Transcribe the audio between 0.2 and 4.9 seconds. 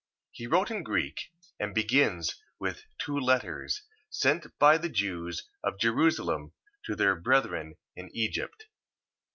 He wrote in Greek, and begins with two letters, sent by the